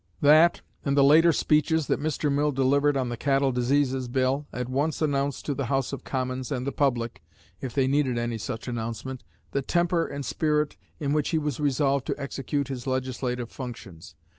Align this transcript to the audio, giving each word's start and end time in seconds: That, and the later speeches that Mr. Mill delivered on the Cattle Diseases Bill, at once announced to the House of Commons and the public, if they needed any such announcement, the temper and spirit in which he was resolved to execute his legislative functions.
That, 0.21 0.61
and 0.83 0.97
the 0.97 1.03
later 1.03 1.31
speeches 1.31 1.85
that 1.85 2.01
Mr. 2.01 2.31
Mill 2.31 2.51
delivered 2.53 2.97
on 2.97 3.09
the 3.09 3.15
Cattle 3.17 3.51
Diseases 3.51 4.07
Bill, 4.07 4.47
at 4.51 4.67
once 4.67 4.99
announced 4.99 5.45
to 5.45 5.53
the 5.53 5.67
House 5.67 5.93
of 5.93 6.03
Commons 6.03 6.51
and 6.51 6.65
the 6.65 6.71
public, 6.71 7.21
if 7.59 7.75
they 7.75 7.85
needed 7.85 8.17
any 8.17 8.39
such 8.39 8.67
announcement, 8.67 9.23
the 9.51 9.61
temper 9.61 10.07
and 10.07 10.25
spirit 10.25 10.75
in 10.99 11.13
which 11.13 11.29
he 11.29 11.37
was 11.37 11.59
resolved 11.59 12.07
to 12.07 12.19
execute 12.19 12.67
his 12.67 12.87
legislative 12.87 13.51
functions. 13.51 14.15